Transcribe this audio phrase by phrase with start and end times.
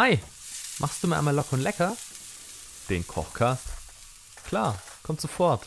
[0.00, 0.16] Hi,
[0.78, 1.96] machst du mir einmal locker und lecker?
[2.88, 3.66] Den Kochcast?
[4.46, 5.66] Klar, kommt sofort.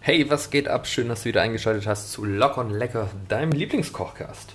[0.00, 0.86] Hey, was geht ab?
[0.86, 4.54] Schön, dass du wieder eingeschaltet hast zu Locker und Lecker, deinem Lieblingskochcast.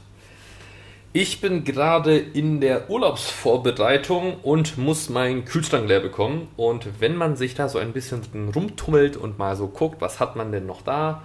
[1.15, 6.47] Ich bin gerade in der Urlaubsvorbereitung und muss meinen Kühlschrank leer bekommen.
[6.57, 10.35] Und wenn man sich da so ein bisschen rumtummelt und mal so guckt, was hat
[10.35, 11.21] man denn noch da,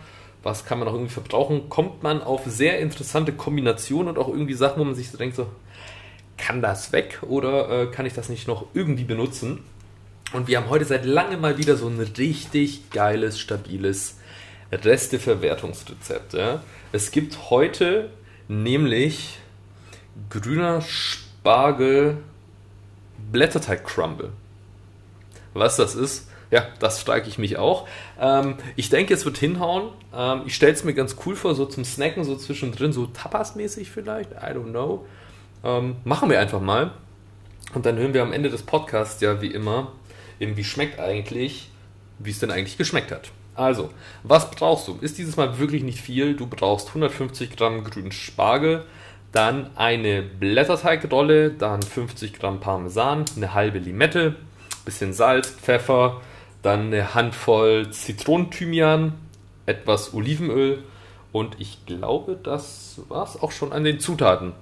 [0.48, 4.54] was kann man noch irgendwie verbrauchen, kommt man auf sehr interessante Kombinationen und auch irgendwie
[4.54, 5.46] Sachen, wo man sich so denkt, so,
[6.38, 9.60] kann das weg oder äh, kann ich das nicht noch irgendwie benutzen?
[10.32, 14.16] Und wir haben heute seit langem mal wieder so ein richtig geiles, stabiles
[14.72, 16.32] Resteverwertungsrezept.
[16.32, 16.62] Ja?
[16.92, 18.10] Es gibt heute
[18.46, 19.38] nämlich
[20.30, 22.18] grüner Spargel
[23.32, 24.32] Blätterteig Crumble.
[25.52, 27.86] Was das ist, ja, das frage ich mich auch.
[28.20, 29.90] Ähm, ich denke, es wird hinhauen.
[30.14, 33.90] Ähm, ich stelle es mir ganz cool vor, so zum Snacken, so zwischendrin, so Tapas-mäßig
[33.90, 34.32] vielleicht.
[34.32, 35.06] I don't know.
[35.64, 36.92] Ähm, machen wir einfach mal.
[37.74, 39.92] Und dann hören wir am Ende des Podcasts ja wie immer,
[40.40, 41.70] eben wie schmeckt eigentlich,
[42.18, 43.30] wie es denn eigentlich geschmeckt hat.
[43.54, 43.90] Also,
[44.22, 44.98] was brauchst du?
[45.00, 46.34] Ist dieses Mal wirklich nicht viel.
[46.34, 48.84] Du brauchst 150 Gramm grünen Spargel,
[49.32, 54.36] dann eine Blätterteigrolle, dann 50 Gramm Parmesan, eine halbe Limette,
[54.84, 56.20] bisschen Salz, Pfeffer,
[56.68, 59.14] dann eine Handvoll Zitronenthymian,
[59.64, 60.84] etwas Olivenöl
[61.32, 64.52] und ich glaube, das war es auch schon an den Zutaten.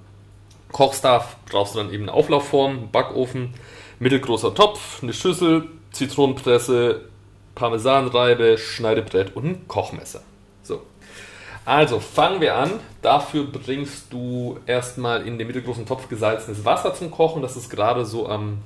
[0.71, 3.53] Kochstab brauchst du dann eben eine Auflaufform, Backofen,
[3.99, 7.01] mittelgroßer Topf, eine Schüssel, Zitronenpresse,
[7.55, 10.21] Parmesanreibe, Schneidebrett und ein Kochmesser.
[10.63, 10.83] So.
[11.65, 12.71] Also fangen wir an.
[13.01, 17.41] Dafür bringst du erstmal in den mittelgroßen Topf gesalzenes Wasser zum Kochen.
[17.41, 18.59] Das ist gerade so am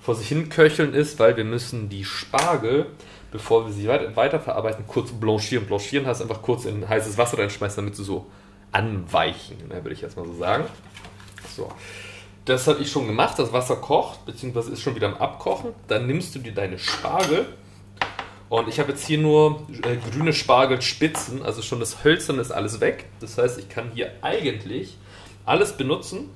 [0.00, 2.86] vor sich hin köcheln ist, weil wir müssen die Spargel,
[3.32, 5.66] bevor wir sie weiterverarbeiten, kurz blanchieren.
[5.66, 8.26] Blanchieren heißt einfach kurz in heißes Wasser reinschmeißen, damit sie so
[8.72, 10.64] anweichen, ne, würde ich erstmal so sagen.
[11.56, 11.70] So.
[12.44, 13.38] Das habe ich schon gemacht.
[13.38, 15.72] Das Wasser kocht, beziehungsweise ist schon wieder am Abkochen.
[15.88, 17.46] Dann nimmst du dir deine Spargel.
[18.48, 22.80] Und ich habe jetzt hier nur äh, grüne Spargelspitzen, also schon das Hölzerne ist alles
[22.80, 23.06] weg.
[23.18, 24.96] Das heißt, ich kann hier eigentlich
[25.44, 26.30] alles benutzen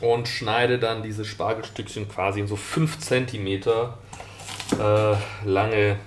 [0.00, 5.98] und schneide dann diese Spargelstückchen quasi in so 5 cm äh, lange,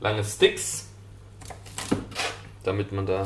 [0.00, 0.88] lange Sticks,
[2.64, 3.22] damit man da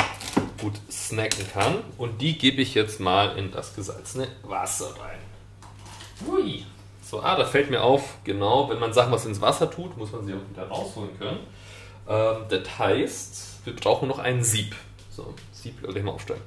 [0.60, 1.76] gut snacken kann.
[1.96, 5.18] Und die gebe ich jetzt mal in das gesalzene Wasser rein.
[6.26, 6.64] Hui.
[7.02, 10.12] So, ah, da fällt mir auf, genau, wenn man Sachen was ins Wasser tut, muss
[10.12, 11.40] man sie auch wieder rausholen können.
[12.08, 14.76] Ähm, das heißt, wir brauchen noch ein Sieb.
[15.10, 16.42] So, Sieb gleich mal aufstellen.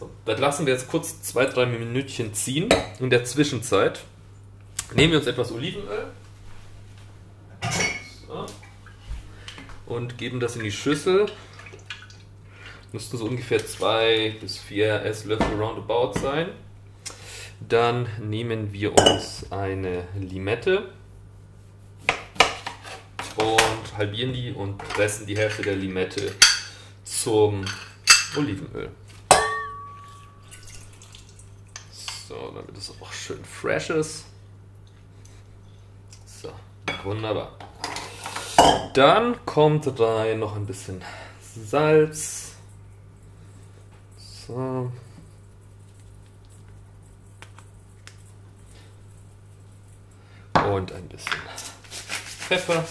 [0.00, 2.70] So, das lassen wir jetzt kurz zwei, drei Minütchen ziehen.
[3.00, 4.00] In der Zwischenzeit
[4.94, 6.06] nehmen wir uns etwas Olivenöl
[8.26, 8.46] so,
[9.84, 11.26] und geben das in die Schüssel
[12.92, 16.48] müssten so ungefähr zwei bis vier Esslöffel roundabout sein.
[17.60, 20.94] Dann nehmen wir uns eine Limette
[23.36, 26.32] und halbieren die und pressen die Hälfte der Limette
[27.04, 27.66] zum
[28.34, 28.90] Olivenöl.
[32.54, 34.24] Damit es auch schön fresh ist.
[36.26, 36.52] So,
[37.04, 37.52] wunderbar.
[38.94, 41.02] Dann kommt rein noch ein bisschen
[41.54, 42.52] Salz.
[44.18, 44.90] So.
[50.54, 51.32] Und ein bisschen
[52.48, 52.84] Pfeffer.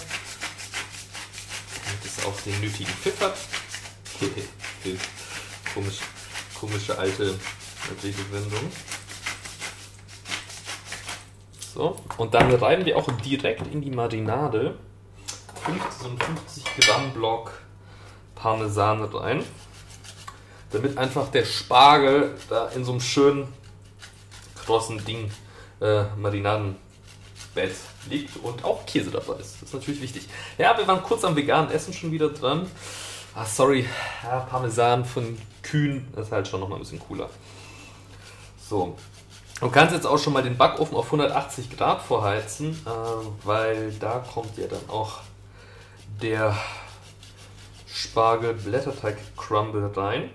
[1.83, 3.37] Damit es auch den nötigen Pfiff hat.
[5.73, 5.99] Komisch,
[6.59, 7.37] komische alte
[8.03, 8.71] Redewendung.
[11.73, 14.75] So, und dann reiben wir auch direkt in die Marinade
[15.65, 17.51] 50 Gramm Block
[18.35, 19.43] Parmesan rein
[20.71, 23.47] damit einfach der Spargel da in so einem schönen
[24.55, 25.31] krossen Ding
[25.81, 26.77] äh, Marinadenbett
[28.09, 29.55] liegt und auch Käse dabei ist.
[29.55, 30.27] Das ist natürlich wichtig.
[30.57, 32.69] Ja, wir waren kurz am veganen Essen schon wieder dran.
[33.35, 33.85] Ah, sorry,
[34.23, 37.29] ja, Parmesan von Kühen ist halt schon nochmal ein bisschen cooler.
[38.69, 38.95] So,
[39.59, 44.19] du kannst jetzt auch schon mal den Backofen auf 180 Grad vorheizen, äh, weil da
[44.19, 45.19] kommt ja dann auch
[46.21, 46.55] der
[47.87, 50.29] Spargel-Blätterteig-Crumble rein.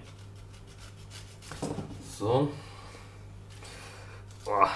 [2.19, 2.51] So.
[4.45, 4.71] Boah.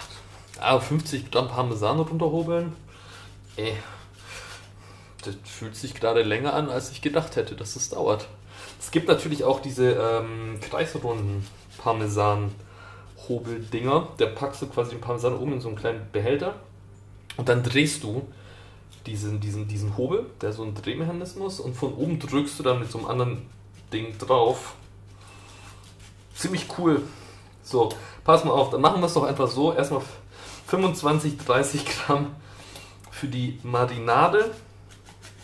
[0.60, 2.74] Ah, 50 Gramm Parmesan runterhobeln.
[3.56, 3.74] Ey.
[5.24, 8.28] Das fühlt sich gerade länger an, als ich gedacht hätte, dass es dauert.
[8.80, 11.46] Es gibt natürlich auch diese ähm, kreisrunden
[13.18, 14.08] Parmesan-Hobeldinger.
[14.16, 16.54] Da packst du quasi den Parmesan oben in so einen kleinen Behälter
[17.36, 18.26] und dann drehst du
[19.06, 22.90] diesen, diesen, diesen Hobel, der so ein Drehmechanismus, und von oben drückst du dann mit
[22.90, 23.46] so einem anderen
[23.92, 24.74] Ding drauf
[26.34, 27.02] ziemlich cool.
[27.62, 27.90] So,
[28.24, 29.72] pass mal auf, dann machen wir es doch einfach so.
[29.72, 30.02] Erstmal
[30.66, 32.34] 25, 30 Gramm
[33.10, 34.50] für die Marinade,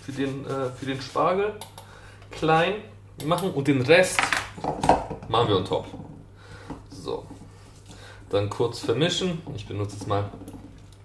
[0.02, 1.54] für den, äh, für den Spargel
[2.30, 2.74] klein
[3.24, 4.20] machen und den Rest
[5.28, 5.86] machen wir on top.
[8.34, 9.40] Dann kurz vermischen.
[9.54, 10.28] Ich benutze jetzt mal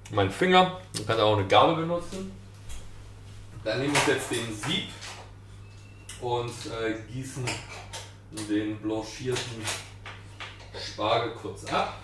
[0.09, 0.79] meinen Finger.
[0.95, 2.31] Man kann auch eine Gabel benutzen.
[3.63, 4.89] Dann nehme ich jetzt den Sieb
[6.21, 7.45] und äh, gießen
[8.49, 9.61] den blanchierten
[10.83, 11.99] Spargel kurz ab.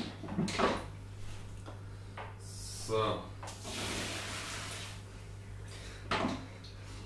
[2.88, 3.16] So.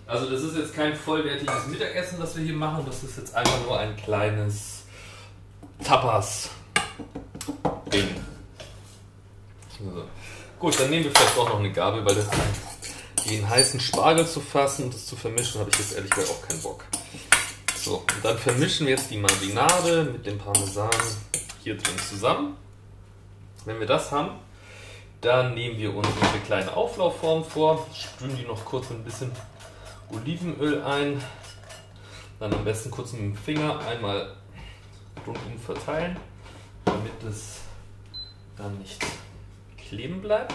[0.06, 2.84] Also das ist jetzt kein vollwertiges Mittagessen, das wir hier machen.
[2.86, 4.84] Das ist jetzt einfach nur ein kleines
[7.90, 8.08] Tapas-Ding.
[9.78, 10.04] So.
[10.60, 12.28] Gut, dann nehmen wir vielleicht auch noch eine Gabel, weil das
[13.30, 16.48] den heißen Spargel zu fassen und das zu vermischen, habe ich jetzt ehrlich gesagt auch
[16.48, 16.86] keinen Bock.
[17.76, 20.90] So, und dann vermischen wir jetzt die Marinade mit dem Parmesan
[21.64, 22.58] hier drin zusammen.
[23.66, 24.32] Wenn wir das haben,
[25.22, 29.32] dann nehmen wir uns unsere kleine Auflaufform vor, sprühen die noch kurz ein bisschen
[30.12, 31.22] Olivenöl ein,
[32.40, 34.36] dann am besten kurz mit dem Finger einmal
[35.26, 36.18] rundum verteilen,
[36.86, 37.60] damit es
[38.60, 39.04] dann nicht
[39.88, 40.54] kleben bleibt.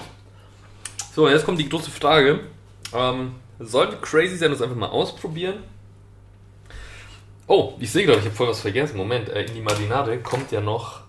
[1.14, 2.40] So, jetzt kommt die große Frage.
[2.92, 5.64] Ähm, sollte crazy sein, das einfach mal ausprobieren.
[7.46, 8.96] Oh, ich sehe gerade, ich habe voll was vergessen.
[8.96, 11.00] Moment, äh, in die Marinade kommt ja noch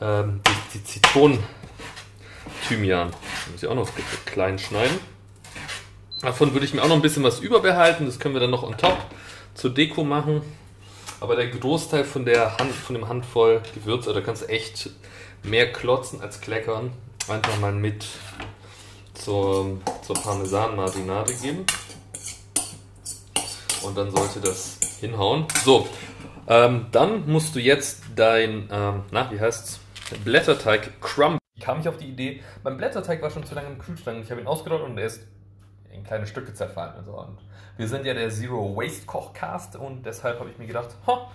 [0.00, 3.10] ähm, die, die Zitronen-Thymian.
[3.52, 3.88] Muss ich auch noch
[4.24, 4.98] klein schneiden.
[6.22, 8.06] Davon würde ich mir auch noch ein bisschen was überbehalten.
[8.06, 8.96] Das können wir dann noch on top
[9.54, 10.42] zur Deko machen.
[11.20, 14.90] Aber der Großteil von der Hand, von dem Handvoll Gewürze, da kannst du echt
[15.42, 16.92] mehr klotzen als kleckern.
[17.28, 18.06] Einfach mal mit
[19.14, 21.64] zur, zur Parmesan-Marinade geben.
[23.82, 25.46] Und dann sollte das hinhauen.
[25.64, 25.88] So,
[26.48, 29.80] ähm, dann musst du jetzt dein, ähm, na, wie heißt's?
[30.24, 31.38] Blätterteig crumb.
[31.60, 34.22] Kam ich auf die Idee, mein Blätterteig war schon zu lange im Kühlschrank.
[34.22, 35.22] Ich habe ihn ausgerollt und er ist
[35.96, 36.96] in kleine Stücke zerfallen.
[36.98, 37.18] Und, so.
[37.18, 37.38] und
[37.76, 41.28] wir sind ja der Zero Waste Kochcast und deshalb habe ich mir gedacht, ho,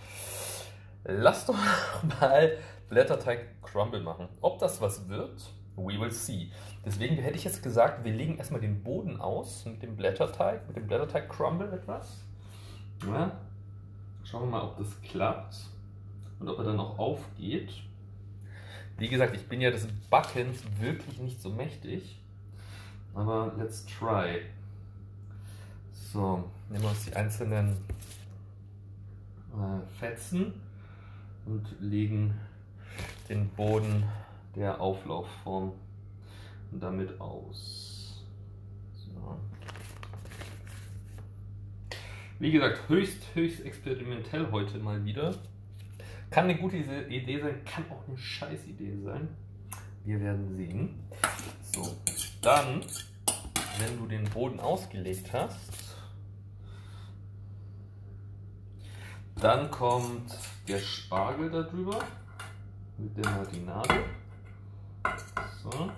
[1.03, 1.57] lass doch
[2.19, 2.57] mal
[2.89, 4.27] Blätterteig Crumble machen.
[4.41, 5.41] Ob das was wird,
[5.75, 6.51] we will see.
[6.85, 10.77] Deswegen hätte ich jetzt gesagt, wir legen erstmal den Boden aus mit dem Blätterteig, mit
[10.77, 12.23] dem Blätterteig Crumble etwas.
[13.05, 13.39] Ja.
[14.23, 15.55] Schauen wir mal, ob das klappt
[16.39, 17.71] und ob er dann auch aufgeht.
[18.97, 22.21] Wie gesagt, ich bin ja des Backens wirklich nicht so mächtig.
[23.13, 24.41] Aber let's try.
[25.93, 27.77] So, nehmen wir uns die einzelnen
[29.53, 30.53] äh, Fetzen
[31.45, 32.33] und legen
[33.29, 34.03] den Boden
[34.55, 35.73] der Auflaufform
[36.71, 38.23] damit aus.
[38.93, 39.39] So.
[42.39, 45.35] Wie gesagt, höchst, höchst experimentell heute mal wieder.
[46.29, 49.27] Kann eine gute Idee sein, kann auch eine scheiß Idee sein.
[50.05, 50.95] Wir werden sehen.
[51.73, 51.95] So,
[52.41, 52.81] dann,
[53.77, 55.95] wenn du den Boden ausgelegt hast,
[59.35, 61.99] dann kommt der Spargel darüber
[62.97, 64.03] mit der Marinade.
[65.63, 65.91] So.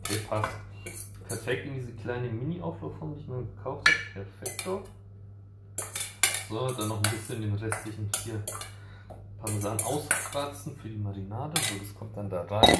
[0.00, 0.56] Okay, passt
[1.26, 4.24] perfekt in diese kleine Mini-Auflaufform, die ich mir gekauft habe.
[4.24, 4.84] Perfekto.
[6.48, 8.42] So, dann noch ein bisschen den restlichen hier
[9.38, 11.60] Parmesan auskratzen für die Marinade.
[11.60, 12.78] So, das kommt dann da rein.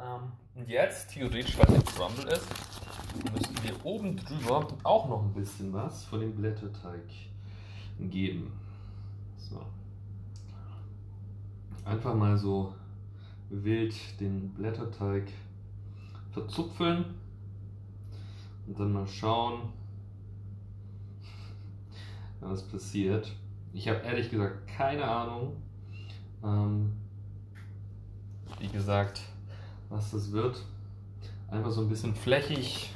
[0.00, 2.46] Ähm, und jetzt, theoretisch, weil es Crumble ist,
[3.32, 7.04] müssen wir oben drüber auch noch ein bisschen was von dem Blätterteig
[7.98, 8.52] geben.
[9.36, 9.62] So.
[11.84, 12.74] Einfach mal so
[13.50, 15.32] wild den Blätterteig
[16.30, 17.04] verzupfeln
[18.66, 19.72] und dann mal schauen,
[22.40, 23.34] was passiert.
[23.72, 25.56] Ich habe ehrlich gesagt keine Ahnung,
[26.42, 26.92] ähm,
[28.60, 29.22] wie gesagt,
[29.90, 30.64] was das wird.
[31.48, 32.90] Einfach so ein bisschen flächig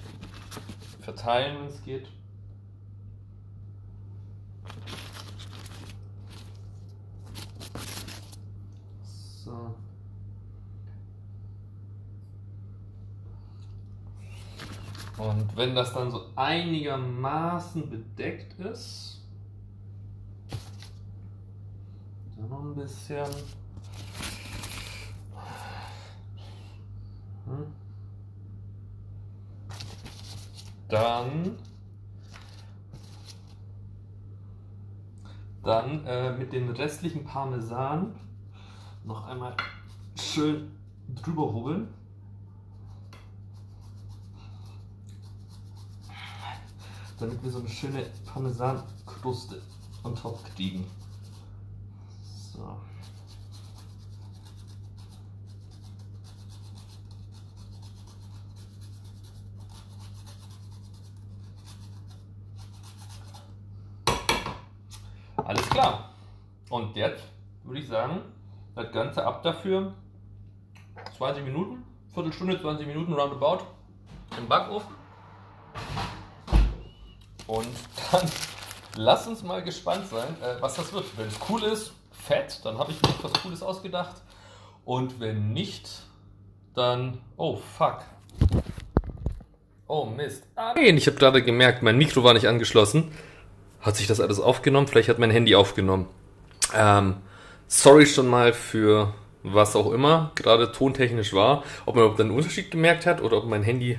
[1.01, 2.09] verteilen, wenn es geht.
[9.45, 9.75] So.
[15.19, 19.21] Und wenn das dann so einigermaßen bedeckt ist,
[22.37, 23.64] dann noch ein bisschen.
[30.89, 31.57] Dann,
[35.63, 38.15] dann äh, mit dem restlichen Parmesan
[39.05, 39.57] noch einmal
[40.17, 40.71] schön
[41.09, 41.89] drüber hobeln.
[47.25, 49.63] damit wir so eine schöne Parmesankruste
[50.03, 50.85] on top kriegen.
[52.53, 52.77] So.
[65.37, 66.15] Alles klar.
[66.71, 67.25] Und jetzt
[67.65, 68.21] würde ich sagen,
[68.77, 69.93] das Ganze ab dafür
[71.17, 73.65] 20 Minuten, Viertelstunde, 20 Minuten roundabout
[74.39, 74.95] im Backofen.
[77.49, 77.67] Und
[78.13, 78.31] dann
[78.97, 81.05] lass uns mal gespannt sein, äh, was das wird.
[81.17, 84.23] Wenn es cool ist, fett, dann habe ich mir was Cooles ausgedacht.
[84.85, 85.89] Und wenn nicht,
[86.75, 87.19] dann.
[87.37, 88.03] Oh, fuck.
[89.89, 90.47] Oh, Mist.
[90.55, 93.13] Ah, ich habe gerade gemerkt, mein Mikro war nicht angeschlossen.
[93.85, 94.87] Hat sich das alles aufgenommen?
[94.87, 96.07] Vielleicht hat mein Handy aufgenommen.
[96.75, 97.17] Ähm,
[97.69, 99.13] sorry schon mal für
[99.43, 101.63] was auch immer gerade tontechnisch war.
[101.85, 103.99] Ob man überhaupt einen Unterschied gemerkt hat oder ob mein Handy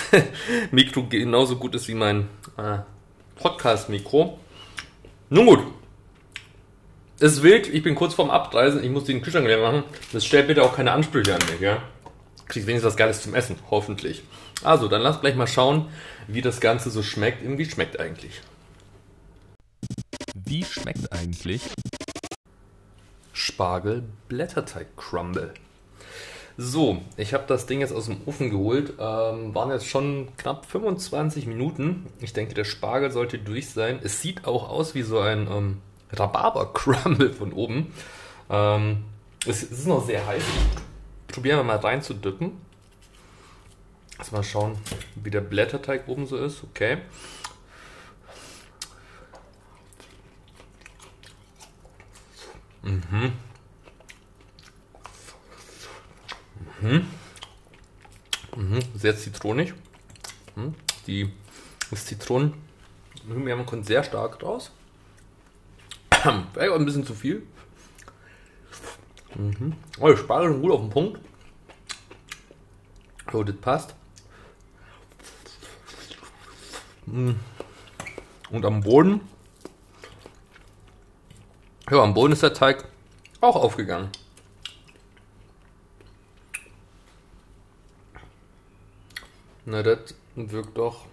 [0.70, 2.80] Mikro genauso gut ist wie mein äh,
[3.36, 4.38] Podcast-Mikro.
[5.30, 5.60] Nun gut.
[7.18, 9.84] Es ist wild, ich bin kurz vorm Abreisen, ich muss den Kühlschrank leer machen.
[10.12, 11.82] Das stellt bitte auch keine Ansprüche an mich, ja?
[12.48, 14.22] Kriegst wenigstens was Geiles zum Essen, hoffentlich.
[14.62, 15.88] Also, dann lass gleich mal schauen,
[16.28, 17.38] wie das Ganze so schmeckt.
[17.42, 18.42] Wie schmeckt eigentlich?
[20.48, 21.60] Wie schmeckt eigentlich
[23.32, 25.52] Spargel Blätterteig Crumble?
[26.56, 28.90] So, ich habe das Ding jetzt aus dem Ofen geholt.
[29.00, 32.06] Ähm, waren jetzt schon knapp 25 Minuten.
[32.20, 33.98] Ich denke, der Spargel sollte durch sein.
[34.04, 37.92] Es sieht auch aus wie so ein ähm, Rhabarber-Crumble von oben.
[38.48, 39.04] Ähm,
[39.46, 40.44] es, es, ist noch sehr heiß.
[41.26, 42.52] Probieren wir mal rein zu dippen.
[44.16, 44.78] Lass mal schauen,
[45.16, 46.62] wie der Blätterteig oben so ist.
[46.62, 46.98] Okay.
[52.86, 53.32] Mhm.
[56.80, 57.06] Mhm.
[58.56, 58.78] Mhm.
[58.94, 59.74] Sehr zitronig.
[60.54, 60.74] Mhm.
[61.08, 61.32] Die
[61.94, 62.54] Zitronen
[63.26, 64.70] Himbeeren kommt sehr stark raus.
[66.10, 67.44] Vielleicht auch ein bisschen zu viel.
[69.34, 69.74] Mhm.
[69.98, 71.20] Oh, die Spargel sind gut auf den Punkt.
[73.32, 73.94] So, das passt.
[77.06, 77.34] Mhm.
[78.50, 79.20] Und am Boden
[81.90, 82.84] ja, am Boden ist der Teig
[83.40, 84.10] auch aufgegangen.
[89.64, 91.06] Na, das wirkt doch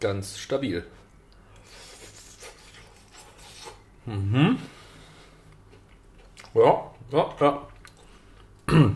[0.00, 0.84] ganz stabil.
[4.06, 4.58] Mhm.
[6.54, 7.68] Ja, ja, ja.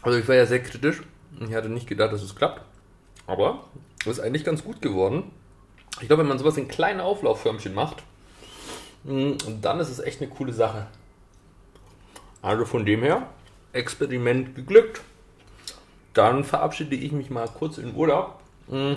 [0.00, 1.02] Also ich war ja sehr kritisch.
[1.40, 2.62] Ich hatte nicht gedacht, dass es klappt.
[3.26, 3.64] Aber
[4.00, 5.32] es ist eigentlich ganz gut geworden.
[6.00, 8.04] Ich glaube, wenn man sowas in kleinen Auflaufförmchen macht,
[9.04, 10.86] und dann ist es echt eine coole Sache.
[12.42, 13.26] Also von dem her,
[13.72, 15.00] Experiment geglückt.
[16.14, 18.40] Dann verabschiede ich mich mal kurz in Urlaub.
[18.68, 18.94] Mm.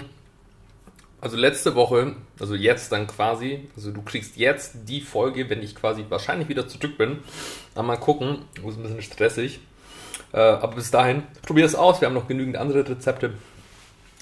[1.19, 5.75] Also letzte Woche, also jetzt dann quasi, also du kriegst jetzt die Folge, wenn ich
[5.75, 7.19] quasi wahrscheinlich wieder zurück bin.
[7.75, 9.59] Dann mal gucken, ist ein bisschen stressig.
[10.33, 12.01] Äh, aber bis dahin, probier es aus.
[12.01, 13.35] Wir haben noch genügend andere Rezepte.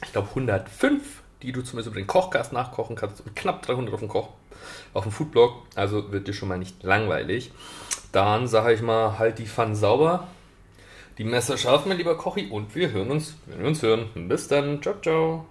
[0.03, 1.01] Ich glaube 105,
[1.41, 3.21] die du zumindest über den Kochgast nachkochen kannst.
[3.21, 4.29] Und knapp 300 auf dem Koch
[4.93, 7.51] auf dem Foodblog, also wird dir schon mal nicht langweilig.
[8.11, 10.27] Dann sage ich mal, halt die Pfanne sauber,
[11.17, 14.09] die Messer scharf, mein lieber Kochi, und wir hören uns, wenn wir uns hören.
[14.27, 15.45] Bis dann, ciao, ciao.